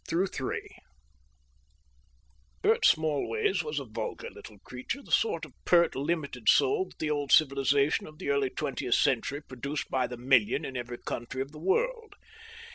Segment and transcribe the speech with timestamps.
[0.09, 0.79] THE BALLOON I
[2.67, 7.11] Bert Smallways was a vulgar little creature, the sort of pert, limited soul that the
[7.11, 11.51] old civilisation of the early twentieth century produced by the million in every country of
[11.51, 12.15] the world.